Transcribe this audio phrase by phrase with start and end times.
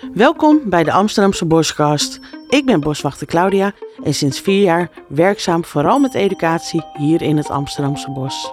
[0.00, 2.20] Welkom bij de Amsterdamse Boskast.
[2.48, 3.72] Ik ben boswachter Claudia
[4.02, 8.52] en sinds vier jaar werkzaam vooral met educatie hier in het Amsterdamse bos.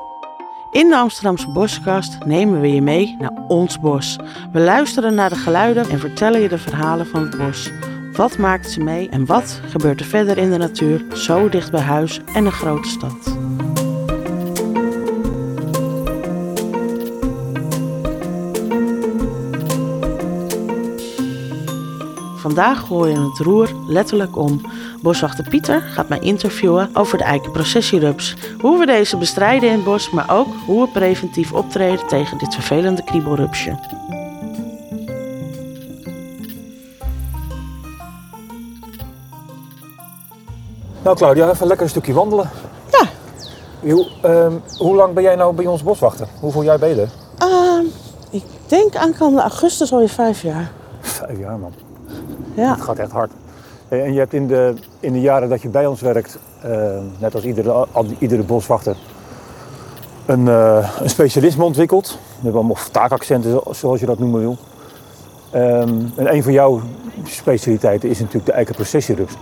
[0.72, 4.20] In de Amsterdamse Boskast nemen we je mee naar ons bos.
[4.52, 7.72] We luisteren naar de geluiden en vertellen je de verhalen van het bos.
[8.12, 11.82] Wat maakt ze mee en wat gebeurt er verder in de natuur, zo dicht bij
[11.82, 13.35] huis en een grote stad?
[22.56, 24.62] Vandaag gooien we het roer letterlijk om.
[25.02, 28.36] Boswachter Pieter gaat mij interviewen over de eikenprocessierups.
[28.62, 32.54] Hoe we deze bestrijden in het bos, maar ook hoe we preventief optreden tegen dit
[32.54, 33.78] vervelende kriebelrupsje.
[41.04, 42.50] Nou Claudia, even lekker een stukje wandelen.
[42.92, 43.08] Ja.
[43.80, 46.28] Hoe, ehm, hoe lang ben jij nou bij ons boswachter?
[46.40, 47.10] Hoeveel jaar ben je er?
[47.38, 47.86] Ehm,
[48.30, 50.72] ik denk aankomende augustus alweer vijf jaar.
[51.02, 51.85] Vijf jaar man.
[52.56, 52.72] Ja.
[52.74, 53.32] Het gaat echt hard.
[53.90, 56.72] Eh, En je hebt in de, in de jaren dat je bij ons werkt, eh,
[57.20, 58.96] net als iedere, al- iedere boswachter,
[60.26, 62.08] een, eh, een specialisme ontwikkeld.
[62.10, 64.58] We hebben allemaal taakaccenten, zoals je dat noemen wil.
[65.52, 66.82] Ehm, en een van jouw
[67.24, 69.34] specialiteiten is natuurlijk de eikenprocessierups.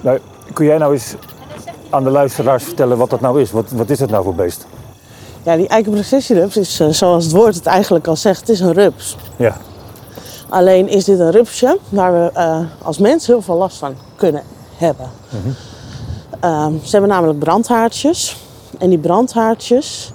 [0.00, 0.18] Nou,
[0.52, 1.14] kun jij nou eens
[1.90, 3.50] aan de luisteraars vertellen wat dat nou is?
[3.50, 4.66] Wat, wat is dat nou voor beest?
[5.42, 9.16] ja, die eikenprocessierups is zoals het woord het eigenlijk al zegt, het is een rups.
[9.36, 9.56] Ja,
[10.54, 14.42] Alleen is dit een rupsje waar we eh, als mens heel veel last van kunnen
[14.76, 15.10] hebben.
[16.40, 18.36] Ehm, ze hebben namelijk brandhaartjes.
[18.78, 20.12] En die brandhaartjes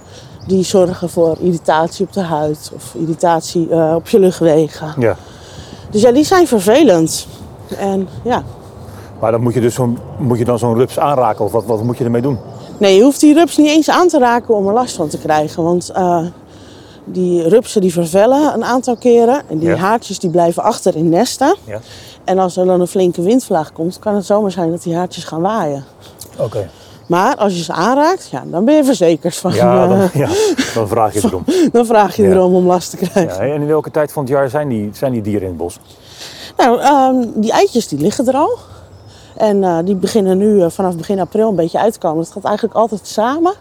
[0.47, 4.93] die zorgen voor irritatie op de huid of irritatie eh, op je luchtwegen.
[4.97, 5.15] ja.
[5.91, 7.27] Dus ja, die zijn vervelend.
[7.77, 8.43] En ja,
[9.19, 11.83] Maar dan moet je, dus zo'n, moet je dan zo'n rups aanraken of wat, wat
[11.83, 12.37] moet je ermee doen?
[12.77, 15.17] nee, je hoeft die rups niet eens aan te raken om er last van te
[15.17, 15.63] krijgen.
[15.63, 16.25] Want eh,
[17.11, 19.41] die rupsen die vervellen een aantal keren.
[19.49, 19.75] En die Ja.
[19.75, 21.55] haartjes die blijven achter in nesten.
[21.63, 21.79] Ja.
[22.23, 25.23] En als er dan een flinke windvlaag komt, kan het zomaar zijn dat die haartjes
[25.23, 25.83] gaan waaien.
[26.37, 26.69] Oké.
[27.07, 29.53] Maar als je ze aanraakt, ja, dan ben je verzekerd van.
[29.53, 30.29] Ja, eh, dan, ja,
[30.73, 31.43] dan vraag je erom.
[31.71, 33.45] dan vraag je erom om last te krijgen.
[33.45, 35.57] Ja, en in welke tijd van het jaar zijn die, zijn die dieren in het
[35.57, 35.79] bos?
[36.57, 38.57] Nou, ehm, die eitjes die liggen er al.
[39.35, 42.23] En eh, die beginnen nu eh, vanaf begin april een beetje uit te komen.
[42.23, 43.53] Het gaat eigenlijk altijd samen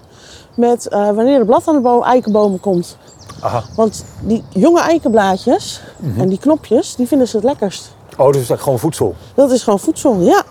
[0.59, 2.97] met eh, wanneer de blad aan de boom, eikenbomen komt.
[3.41, 3.63] Aha.
[3.77, 6.21] Want die jonge eikenblaadjes Mhm.
[6.21, 7.91] en die knopjes, die vinden ze het lekkerst.
[8.17, 9.15] Oh, dus is dat gewoon voedsel?
[9.35, 10.43] Dat is gewoon voedsel, ja.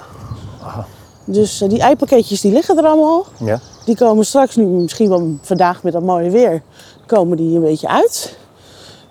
[1.26, 3.26] Dus eh, die eipakketjes die liggen er allemaal.
[3.38, 3.60] Ja.
[3.86, 6.62] Die komen straks nu, misschien wel vandaag met dat mooie weer,
[7.06, 8.38] komen die een beetje uit.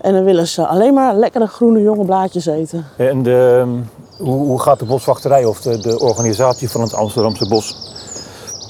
[0.00, 2.86] En dan willen ze alleen maar lekkere groene jonge blaadjes eten.
[2.96, 3.70] En de, ehm,
[4.28, 7.94] hoe, hoe gaat de boswachterij of de, de organisatie van het Amsterdamse bos?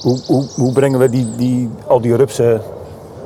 [0.01, 2.61] Hoe, hoe, hoe brengen we die, die, al die rupsen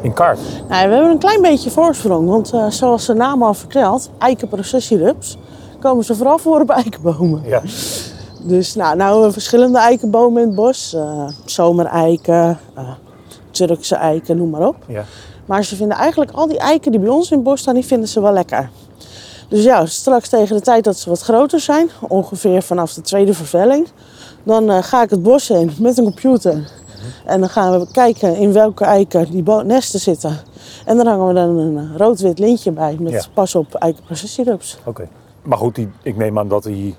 [0.02, 0.40] in kaart?
[0.70, 5.38] Nou, we hebben een klein beetje voorsprong, want eh, zoals de naam al vertelt, eikenprocessierups,
[5.80, 7.42] komen ze vooral voor op eikenbomen.
[7.46, 7.62] Ja.
[8.44, 10.94] Dus nou, nou hebben we verschillende eikenbomen in het bos.
[10.94, 12.90] eh, zomereiken, eh,
[13.52, 14.76] Turkse eiken, noem maar op.
[14.88, 15.04] ja.
[15.46, 17.86] Maar ze vinden eigenlijk al die eiken die bij ons in het bos staan, die
[17.86, 18.70] vinden ze wel lekker.
[19.48, 23.34] Dus ja, straks tegen de tijd dat ze wat groter zijn, ongeveer vanaf de tweede
[23.34, 23.88] vervelling,
[24.44, 26.70] dan eh, ga ik het bos in met een computer.
[27.26, 30.38] En dan gaan we kijken in welke eiken die nesten zitten.
[30.86, 33.24] En dan hangen we dan een eh, rood-wit lintje bij met Ja.
[33.34, 34.78] pas op eikenprocessierups.
[34.86, 35.08] Oké.
[35.42, 36.96] Maar goed, die, ik neem aan dat die,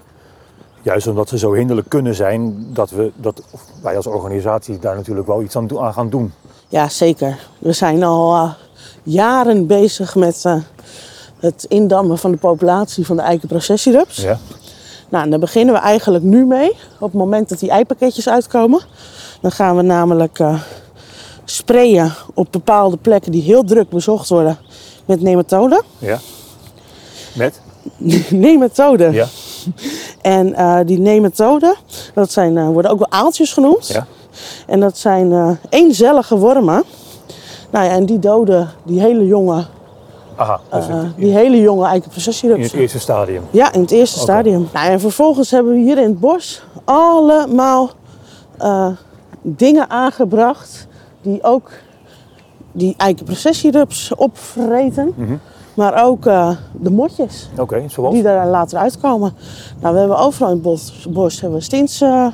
[0.82, 3.42] juist omdat ze zo hinderlijk kunnen zijn, dat, we, dat
[3.82, 6.32] wij als organisatie daar natuurlijk wel iets aan, gaan doen.
[6.68, 7.38] Ja, zeker.
[7.58, 8.52] We zijn al eh,
[9.02, 10.44] jaren bezig met
[11.38, 14.16] het indammen van de populatie van de eikenprocessierups.
[14.16, 14.38] Ja.
[15.12, 16.70] Nou, en daar beginnen we eigenlijk nu mee.
[16.98, 18.80] Op het moment dat die eipakketjes uitkomen.
[19.40, 20.60] Dan gaan we namelijk eh,
[21.44, 24.58] sprayen op bepaalde plekken die heel druk bezocht worden
[25.04, 25.82] met nematoden.
[25.98, 26.18] Ja.
[27.34, 27.60] Met?
[28.30, 29.12] nematoden.
[29.12, 29.26] Ja.
[30.20, 31.74] En eh, die nematoden,
[32.14, 33.86] dat zijn, eh, worden ook wel aaltjes genoemd.
[33.86, 34.06] Ja.
[34.66, 36.84] En dat zijn eenzellige wormen.
[37.70, 39.64] Nou ja, en die doden die hele jonge,
[40.36, 40.60] Aha.
[40.72, 43.42] Dus eh, het- die hele jonge in het eerste stadium.
[43.50, 44.68] Ja, in het eerste stadium.
[44.72, 47.90] Nou, en vervolgens hebben we hier in het bos allemaal
[48.58, 48.88] eh,
[49.42, 50.86] dingen aangebracht
[51.22, 51.70] die ook
[52.72, 55.12] die eikenprocessierups opvreten.
[55.16, 55.34] Mhm.
[55.74, 58.14] Maar ook eh, de motjes Oké, zoals?
[58.14, 59.34] die daar later uitkomen.
[59.80, 62.32] Nou, we hebben overal in het bos, bos hebben we stinse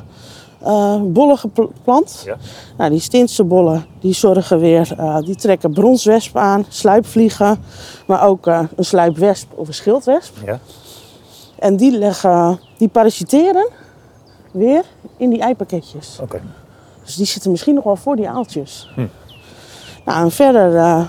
[0.60, 2.22] eh, bollen geplant.
[2.24, 2.36] Ja.
[2.76, 7.64] Nou, die stinse bollen die zorgen weer, eh, die trekken bronswespen aan, sluipvliegen,
[8.06, 10.36] maar ook eh, een sluipwesp of een schildwesp.
[10.44, 10.58] Ja.
[11.58, 13.68] En die, leggen, die parasiteren
[14.50, 14.84] weer
[15.16, 16.18] in die eipakketjes.
[16.22, 16.40] Oké.
[17.04, 18.90] Dus die zitten misschien nog wel voor die aaltjes.
[18.94, 19.06] Hm.
[20.04, 21.08] Nou, en verder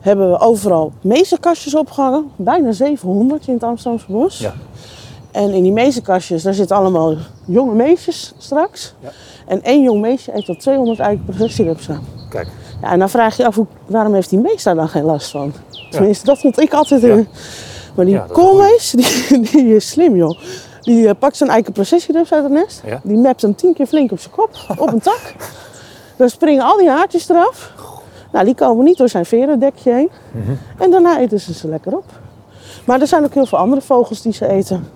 [0.00, 2.30] hebben we overal meesterkastjes opgehangen.
[2.36, 4.38] Bijna 700 in het Amsterdamse bos.
[4.38, 4.54] Ja.
[5.32, 8.94] En in die meesterkastjes, daar zitten allemaal jonge meisjes straks.
[9.00, 9.10] Ja.
[9.46, 12.00] En één jong meisje eet tot 200 eikenprocessierupsen.
[12.28, 12.48] Kijk.
[12.82, 15.04] Ja, en dan vraag je je af, hoe, waarom heeft die mees daar dan geen
[15.04, 15.52] last van?
[15.90, 17.02] Tenminste, dat vond ik altijd.
[17.02, 17.28] in.
[17.94, 18.90] Maar die Ja, dat is een koolmees,
[19.30, 20.38] die, die is slim joh.
[20.80, 22.82] Die eh, pakt zijn eikenprocessierups uit het nest.
[23.02, 25.34] Die mept hem tien keer flink op zijn kop, op een tak.
[26.16, 27.72] Dan springen al die haartjes eraf.
[28.32, 30.10] Nou, die komen niet door zijn verendekje heen.
[30.30, 30.52] Mhm.
[30.78, 32.04] En daarna eten ze ze lekker op.
[32.84, 34.86] Maar er zijn ook heel veel andere vogels die ze eten.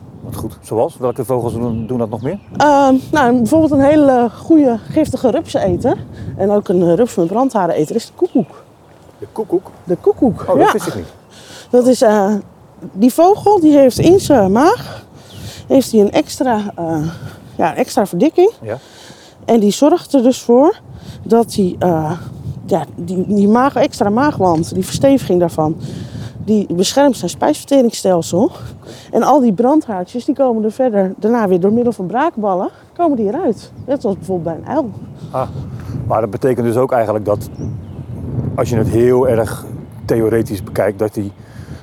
[0.66, 0.96] Zoals?
[0.98, 2.38] Welke vogels doen, doen dat nog meer?
[2.56, 5.96] Ehm, nou, bijvoorbeeld een hele goede giftige rupseneter.
[6.36, 8.64] En ook een eh, rups met brandhareneter is de koekoek.
[9.18, 9.70] De koekoek.
[9.84, 10.72] De koekoek, Oh, dat ja.
[10.72, 11.12] wist ik niet.
[11.70, 12.34] Dat is, eh,
[12.92, 15.04] die vogel die heeft in zijn maag
[15.66, 17.02] heeft hij een extra, eh,
[17.56, 18.50] ja, extra verdikking.
[18.62, 18.78] Ja.
[19.44, 20.80] En die zorgt er dus voor
[21.22, 22.12] dat die, eh,
[22.66, 25.76] ja, die, die maag, extra maagwand, die versteviging daarvan,
[26.46, 28.50] die beschermt zijn spijsverteringsstelsel.
[29.10, 33.16] En al die brandhaartjes die komen er verder daarna weer door middel van braakballen, komen
[33.16, 33.72] die eruit.
[33.86, 34.90] Net zoals bijvoorbeeld bij een uil.
[35.30, 35.48] Ah,
[36.06, 37.48] maar dat betekent dus ook eigenlijk dat
[38.54, 39.64] als je het heel erg
[40.04, 41.32] theoretisch bekijkt, dat die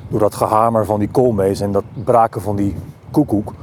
[0.08, 2.76] door dat gehamer van die koolmees en dat braken van die
[3.12, 3.54] koekoek,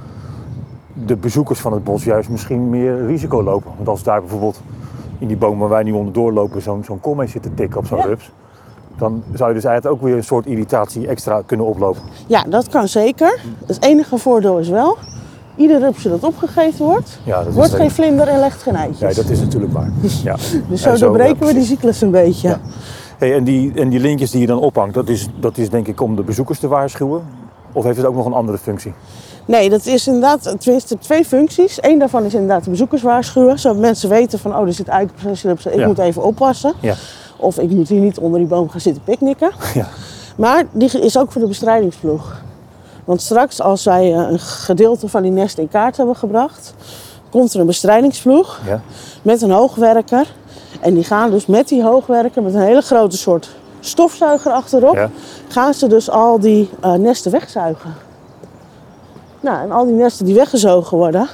[1.06, 3.70] de bezoekers van het bos juist misschien meer risico lopen.
[3.76, 4.60] Want als daar bijvoorbeeld
[5.18, 7.86] in die boom waar wij nu onderdoor lopen zo'n zo'n koolmees zit te tikken op
[7.86, 8.04] zo'n Ja.
[8.04, 8.30] rups,
[9.00, 12.02] dan zou je dus eigenlijk ook weer een soort irritatie extra kunnen oplopen.
[12.26, 13.38] Ja, dat kan zeker.
[13.66, 14.96] Het enige voordeel is wel,
[15.56, 19.16] ieder rupsje dat opgegeten wordt, Ja, dat wordt geen vlinder en legt geen eitjes.
[19.16, 19.90] Ja, dat is natuurlijk waar.
[20.24, 20.36] Ja.
[20.68, 22.48] Dus zo En doorbreken ja, we die cyclus een beetje.
[22.48, 22.60] Ja.
[23.18, 25.86] Hey, en, die, en die lintjes die je dan ophangt, dat is, dat is denk
[25.86, 27.22] ik om de bezoekers te waarschuwen?
[27.72, 28.92] Of heeft het ook nog een andere functie?
[29.46, 31.78] Nee, dat is inderdaad tenminste twee functies.
[31.80, 33.58] Eén daarvan is inderdaad de bezoekers waarschuwen.
[33.58, 35.86] Zodat mensen weten van, oh, er zit eikenprocessierups, ik Ja.
[35.86, 36.72] moet even oppassen.
[36.80, 36.94] Ja.
[37.40, 39.50] Of ik moet hier niet onder die boom gaan zitten picknicken.
[39.74, 39.88] Ja.
[40.36, 42.40] Maar die is ook voor de bestrijdingsploeg.
[43.04, 46.74] Want straks, als wij eh, een gedeelte van die nest in kaart hebben gebracht,
[47.30, 48.80] komt er een bestrijdingsploeg Ja.
[49.22, 50.32] met een hoogwerker.
[50.80, 53.50] En die gaan dus met die hoogwerker, met een hele grote soort
[53.80, 55.10] stofzuiger achterop, Ja.
[55.48, 57.94] gaan ze dus al die eh, nesten wegzuigen.
[59.40, 61.28] Nou, en al die nesten die weggezogen worden,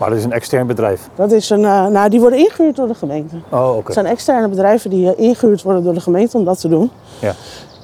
[0.00, 1.08] Maar dat is een extern bedrijf.
[1.14, 3.36] dat is een, eh, nou, die worden ingehuurd door de gemeente.
[3.48, 3.84] Oh, oké.
[3.84, 6.90] Het zijn externe bedrijven die eh, ingehuurd worden door de gemeente om dat te doen.
[7.18, 7.34] Ja.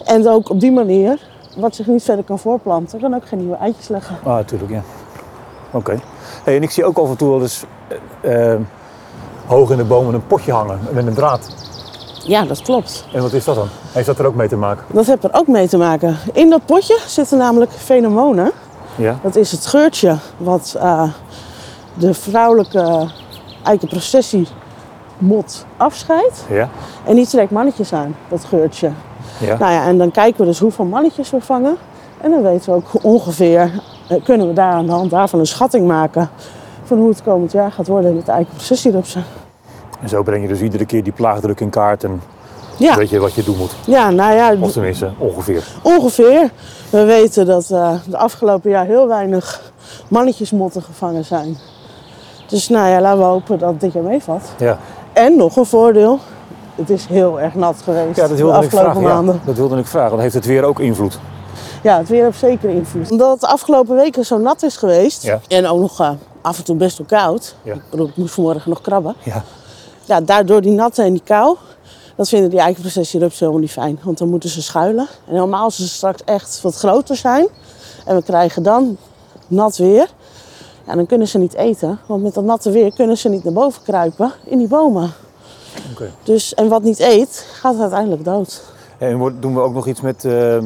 [0.04, 1.20] En ook op die manier,
[1.56, 4.16] wat zich niet verder kan voorplanten, kan ook geen nieuwe eitjes leggen.
[4.24, 4.82] Ah, natuurlijk, ja.
[5.70, 5.98] Oké.
[6.44, 7.64] Hey, en ik zie ook af en toe wel eens
[8.20, 8.54] eh,
[9.46, 11.48] hoog in de bomen een potje hangen met een draad.
[12.24, 13.04] Ja, dat klopt.
[13.12, 13.68] En wat is dat dan?
[13.92, 14.84] Heeft dat er ook mee te maken?
[14.92, 16.16] Dat heeft er ook mee te maken.
[16.32, 18.50] In dat potje zitten namelijk feromonen.
[18.94, 19.18] Ja.
[19.22, 20.76] Dat is het geurtje wat
[21.98, 23.08] de vrouwelijke
[23.64, 26.44] eikenprocessiemot afscheidt.
[26.50, 26.68] Ja.
[27.04, 28.90] En die trekt mannetjes aan, dat geurtje.
[29.40, 29.56] Ja.
[29.58, 31.76] Nou ja, en dan kijken we dus hoeveel mannetjes we vangen.
[32.20, 33.70] En dan weten we ook ongeveer,
[34.08, 36.28] eh, kunnen we daar aan de hand daarvan een schatting maken
[36.84, 39.24] van hoe het komend jaar gaat worden met de eikenprocessierupsen.
[40.00, 42.22] En zo breng je dus iedere keer die plaagdruk in kaart en
[42.76, 43.70] Ja, weet je wat je doen moet.
[43.86, 45.64] ja, nou ja, Of tenminste, ongeveer.
[45.82, 46.50] ongeveer.
[46.90, 49.72] We weten dat eh, de afgelopen jaar heel weinig
[50.08, 51.56] mannetjesmotten gevangen zijn.
[52.46, 54.42] Dus nou ja, laten we hopen dat dit jaar meevalt.
[54.58, 54.78] Ja,
[55.12, 56.18] En nog een voordeel,
[56.74, 59.08] het is heel erg nat geweest ja dat de wilde ik afgelopen vragen.
[59.08, 59.40] Ja, maanden.
[59.44, 60.10] dat wilde ik vragen.
[60.10, 61.18] Dan heeft het weer ook invloed.
[61.82, 63.10] Ja, het weer heeft zeker invloed.
[63.10, 65.40] Omdat het de afgelopen weken zo nat is geweest Ja.
[65.48, 66.10] en ook nog eh,
[66.40, 67.56] af en toe best wel koud.
[67.62, 67.74] Ja.
[67.74, 69.14] Ik ik moest vanmorgen nog krabben.
[69.22, 69.42] Ja.
[70.04, 71.56] Ja, daardoor die natte en die kou,
[72.16, 73.98] dat vinden die eikenprocessierupsen helemaal niet fijn.
[74.02, 75.06] Want dan moeten ze schuilen.
[75.26, 77.46] En helemaal als ze straks echt wat groter zijn
[78.04, 78.96] en we krijgen dan
[79.46, 80.08] nat weer,
[80.86, 81.98] ja, dan kunnen ze niet eten.
[82.06, 85.10] Want met dat natte weer kunnen ze niet naar boven kruipen in die bomen.
[85.92, 86.10] Oké.
[86.22, 88.62] Dus, en wat niet eet, gaat uiteindelijk dood.
[88.98, 90.58] En doen we ook nog iets met, eh,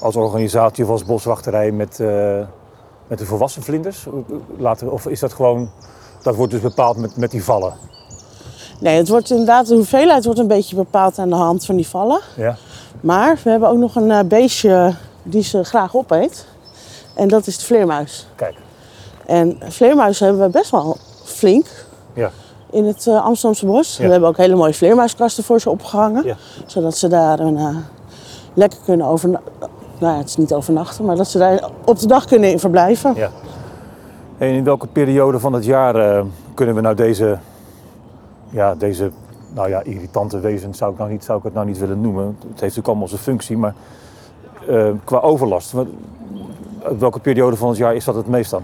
[0.00, 2.40] als organisatie of als boswachterij met, eh,
[3.06, 4.06] met de volwassen vlinders?
[4.58, 5.70] Laten, of is dat gewoon,
[6.22, 7.74] dat wordt dus bepaald met, met die vallen?
[8.80, 11.88] Nee, het wordt inderdaad, de hoeveelheid wordt een beetje bepaald aan de hand van die
[11.88, 12.20] vallen.
[12.36, 12.56] Ja.
[13.00, 16.46] Maar we hebben ook nog een eh, beestje die ze graag opeet.
[17.14, 18.26] En dat is de vleermuis.
[18.34, 18.56] Kijk.
[19.26, 21.66] En vleermuizen hebben we best wel flink
[22.12, 22.30] Ja.
[22.70, 23.96] in het eh, Amsterdamse bos.
[23.96, 24.04] Ja.
[24.04, 26.24] We hebben ook hele mooie vleermuiskasten voor ze opgehangen.
[26.24, 26.36] Ja.
[26.66, 27.76] Zodat ze daar een, eh,
[28.54, 29.52] lekker kunnen overnachten.
[29.98, 32.58] Nou ja, het is niet overnachten, maar dat ze daar op de dag kunnen in
[32.58, 33.14] verblijven.
[33.14, 33.30] ja.
[34.38, 37.38] En in welke periode van het jaar eh, kunnen we nou deze,
[38.50, 39.10] ja, deze
[39.52, 42.24] nou ja, irritante wezens, zou ik, nou niet, zou ik het nou niet willen noemen.
[42.26, 43.74] Het heeft natuurlijk allemaal zijn functie, maar
[45.04, 45.74] qua overlast.
[46.84, 48.62] uit welke periode van het jaar is dat het meest dan?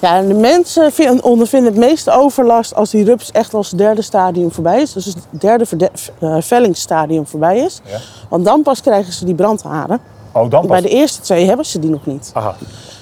[0.00, 3.78] Ja, en de mensen vin- ondervinden het meeste overlast als die rups echt als het
[3.78, 4.92] derde stadium voorbij is.
[4.92, 7.80] Dus het derde verde- eh, vellingsstadium voorbij is.
[7.84, 7.98] Ja.
[8.28, 9.98] Want dan pas krijgen ze die brandharen.
[10.32, 10.90] Oh, dan Bij pas.
[10.90, 12.30] de eerste twee hebben ze die nog niet.
[12.34, 12.54] Aha,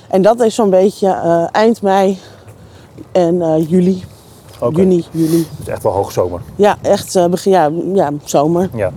[0.08, 2.18] En dat is zo'n beetje eh, eind mei
[3.12, 4.04] en eh, juli.
[4.72, 5.38] Juni, juli.
[5.50, 6.40] Het is echt wel hoogzomer.
[6.56, 8.70] Ja, echt begin, ja, ja, zomer.
[8.74, 8.90] Ja.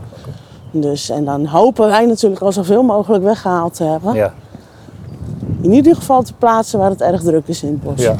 [0.71, 4.13] Dus, en dan hopen wij natuurlijk al zoveel mogelijk weggehaald te hebben.
[4.13, 4.33] Ja.
[5.61, 8.01] In ieder geval te plaatsen waar het erg druk is in het bos.
[8.01, 8.15] ja.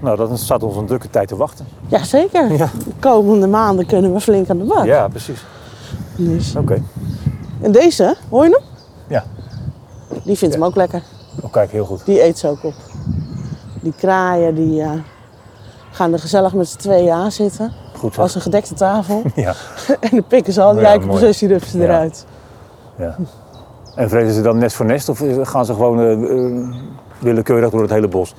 [0.00, 1.66] Nou, dat staat ons een drukke tijd te wachten.
[1.88, 2.52] Ja, zeker.
[2.52, 2.68] Ja.
[2.84, 4.84] De komende maanden kunnen we flink aan de bak.
[4.84, 5.44] Ja, precies.
[6.16, 6.56] Dus.
[6.56, 6.82] Oké.
[7.60, 8.60] En deze, hoor je hem?
[9.08, 9.24] Ja.
[10.24, 11.02] Die vindt hem ook lekker.
[11.42, 12.04] Oh, kijk, heel goed.
[12.04, 12.74] Die eet ze ook op.
[13.80, 14.90] Die kraaien die eh,
[15.90, 17.72] gaan er gezellig met z'n tweeën aan zitten.
[17.96, 18.20] Goed zo.
[18.20, 19.22] Als een gedekte tafel.
[19.34, 19.54] Ja.
[20.00, 20.88] en dan pikken ze al die Ja.
[21.78, 21.84] Ja.
[21.84, 22.26] eruit.
[22.98, 23.16] ja.
[23.94, 26.74] En vrezen ze dan nest voor nest of gaan ze gewoon eh, eh,
[27.18, 28.34] willekeurig door het hele bos?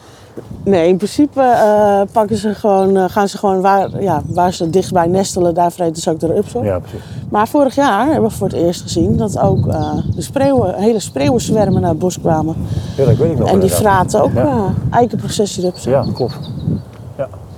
[0.64, 5.08] Nee, in principe eh, pakken ze gewoon, gaan ze gewoon waar, ja, waar ze dichtbij
[5.08, 6.64] nestelen, daar vreten ze ook de rups op.
[6.64, 7.00] Ja, precies.
[7.30, 11.00] Maar vorig jaar hebben we voor het eerst gezien dat ook eh, de spreeuwen, hele
[11.00, 12.56] spreeuwenzwermen naar het bos kwamen.
[12.98, 14.74] Ja, dat weet ik nog en die fraten ook Ja.
[14.92, 15.92] eikenprocessierupsen.
[15.92, 16.40] Ja, klopt.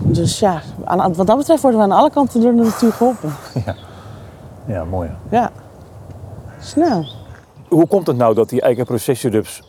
[0.05, 3.29] Dus ja, aan, wat dat betreft worden we aan alle kanten door de natuur geholpen.
[4.65, 5.09] Ja, mooi.
[5.29, 5.39] ja.
[5.39, 5.49] Ja.
[6.59, 7.05] Snel.
[7.73, 9.61] Hoe komt het nou dat die eikenprocessierups...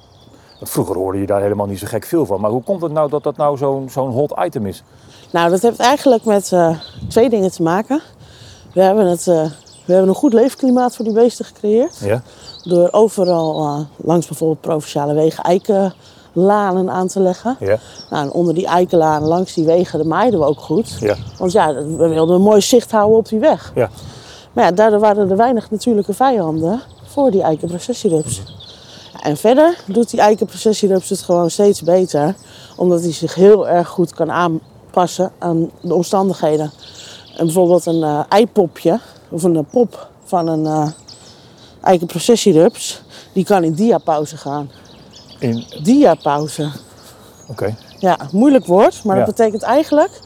[0.59, 2.41] Want vroeger hoorde je daar helemaal niet zo gek veel van.
[2.41, 4.83] Maar hoe komt het nou dat dat nou zo'n zo'n hot item is?
[5.33, 6.77] Nou, dat heeft eigenlijk met eh,
[7.09, 8.01] twee dingen te maken.
[8.73, 9.45] We hebben, het, eh,
[9.85, 11.99] we hebben een goed leefklimaat voor die beesten gecreëerd.
[11.99, 12.23] Ja?
[12.63, 17.57] Door overal eh, langs bijvoorbeeld provinciale wegen eikenlanen aan te leggen.
[17.61, 17.79] Ja?
[18.11, 20.97] Nou, en onder die eikenlanen, langs die wegen, dat maaiden we ook goed.
[21.01, 21.17] Ja.
[21.39, 23.73] Want ja, we wilden een mooi zicht houden op die weg.
[23.75, 23.91] Ja.
[24.53, 26.81] Maar ja, daardoor waren er weinig natuurlijke vijanden
[27.15, 28.43] voor die eikenprocessierups.
[29.23, 32.35] En verder doet die eikenprocessierups het gewoon steeds beter.
[32.77, 36.73] Omdat hij zich heel erg goed kan aanpassen aan de omstandigheden.
[37.37, 40.89] En bijvoorbeeld een eh, eipopje, of een eh, pop van een eh
[41.83, 43.03] eikenprocessierups,
[43.33, 44.71] die kan in diapauze gaan.
[45.39, 45.65] In...
[45.83, 46.71] Diapauze.
[47.49, 47.77] Oké.
[47.99, 49.25] Ja, moeilijk woord, maar Ja.
[49.25, 50.21] dat betekent eigenlijk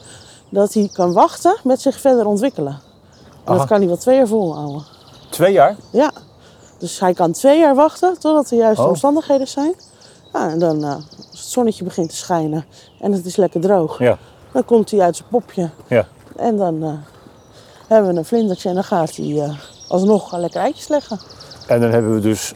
[0.50, 2.72] dat hij kan wachten met zich verder ontwikkelen.
[2.72, 2.80] En
[3.44, 3.56] Aha.
[3.58, 4.84] dat kan hij wel twee jaar volhouden.
[5.30, 5.76] Twee jaar?
[5.90, 6.10] Ja,
[6.78, 8.88] dus hij kan twee jaar wachten totdat de juiste Oh.
[8.88, 9.74] omstandigheden zijn.
[10.32, 12.64] Ja, en dan, eh, als het zonnetje begint te schijnen
[13.00, 14.18] en het is lekker droog, Ja.
[14.52, 15.70] dan komt hij uit zijn popje.
[15.86, 16.06] Ja.
[16.36, 16.92] En dan eh,
[17.86, 19.54] hebben we een vlindertje en dan gaat hij eh,
[19.88, 21.20] alsnog lekker eitjes leggen.
[21.66, 22.52] En dan hebben we dus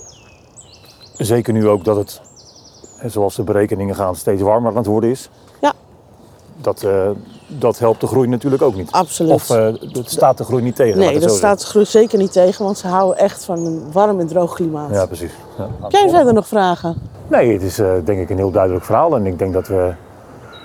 [1.17, 2.21] zeker nu ook dat het,
[3.07, 5.29] zoals de berekeningen gaan, steeds warmer aan het worden is.
[5.61, 5.73] Ja.
[6.57, 6.87] Dat,
[7.59, 8.93] dat helpt de groei natuurlijk ook niet.
[8.93, 9.33] Absoluut.
[9.33, 10.99] Of eh dat staat de groei niet tegen.
[10.99, 14.21] nee, dat staat de groei zeker niet tegen, want ze houden echt van een warm
[14.21, 14.91] en droog klimaat.
[14.91, 15.33] Ja, precies.
[15.59, 15.69] Ja.
[15.83, 16.97] Heb jij verder nog vragen?
[17.29, 19.17] Nee, het is eh, denk ik een heel duidelijk verhaal.
[19.17, 19.93] En ik denk dat we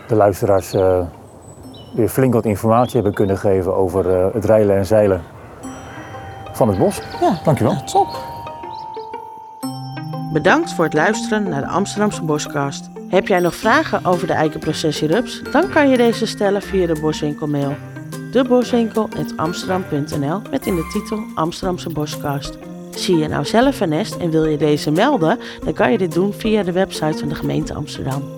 [0.08, 1.00] de luisteraars eh,
[1.96, 5.22] weer flink wat informatie hebben kunnen geven over het rijlen en zeilen
[6.51, 7.01] van het bos.
[7.22, 7.74] Ja, Dankjewel.
[7.74, 8.08] ja, top.
[10.38, 12.89] Bedankt voor het luisteren naar de Amsterdamse Boskast.
[13.08, 15.41] Heb jij nog vragen over de eikenprocessierups?
[15.51, 17.75] Dan kan je deze stellen via de Boswinkelmail.
[18.32, 22.58] Deboswinkel.amsterdam.nl met in de titel Amsterdamse Boskast.
[22.91, 25.39] Zie je nou zelf een nest en wil je deze melden?
[25.63, 28.37] Dan kan je dit doen via de website van de gemeente Amsterdam.